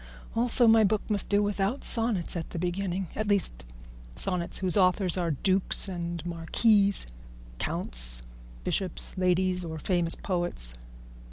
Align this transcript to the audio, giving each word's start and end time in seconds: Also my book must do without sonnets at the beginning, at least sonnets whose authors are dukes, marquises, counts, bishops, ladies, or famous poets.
Also 0.35 0.65
my 0.65 0.83
book 0.83 1.07
must 1.11 1.29
do 1.29 1.43
without 1.43 1.83
sonnets 1.83 2.35
at 2.35 2.49
the 2.49 2.57
beginning, 2.57 3.07
at 3.15 3.27
least 3.27 3.65
sonnets 4.15 4.57
whose 4.57 4.75
authors 4.75 5.15
are 5.15 5.29
dukes, 5.29 5.87
marquises, 6.25 7.05
counts, 7.59 8.23
bishops, 8.63 9.13
ladies, 9.15 9.63
or 9.63 9.77
famous 9.77 10.15
poets. 10.15 10.73